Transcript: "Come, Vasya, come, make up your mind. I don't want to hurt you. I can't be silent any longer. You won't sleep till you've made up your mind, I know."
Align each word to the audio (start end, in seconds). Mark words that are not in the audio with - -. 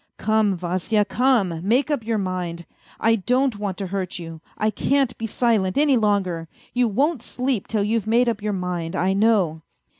"Come, 0.17 0.57
Vasya, 0.57 1.05
come, 1.05 1.59
make 1.61 1.91
up 1.91 2.03
your 2.03 2.17
mind. 2.17 2.65
I 2.99 3.17
don't 3.17 3.59
want 3.59 3.77
to 3.77 3.85
hurt 3.85 4.17
you. 4.17 4.41
I 4.57 4.71
can't 4.71 5.15
be 5.19 5.27
silent 5.27 5.77
any 5.77 5.95
longer. 5.95 6.47
You 6.73 6.87
won't 6.87 7.21
sleep 7.21 7.67
till 7.67 7.83
you've 7.83 8.07
made 8.07 8.27
up 8.27 8.41
your 8.41 8.53
mind, 8.53 8.95
I 8.95 9.13
know." 9.13 9.61